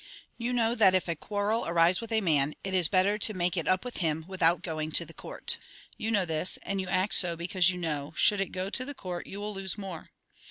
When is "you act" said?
6.81-7.13